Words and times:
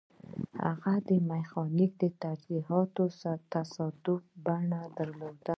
هغه 0.63 0.93
میخانیکي 1.31 2.09
تجهیزات 2.21 2.97
تصادفي 3.53 4.25
بڼه 4.45 4.81
درلوده 4.97 5.49